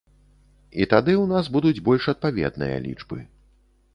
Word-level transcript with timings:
І 0.85 0.87
тады 0.93 1.13
ў 1.17 1.25
нас 1.33 1.49
будуць 1.57 1.83
больш 1.89 2.03
адпаведныя 2.15 2.75
лічбы. 2.87 3.19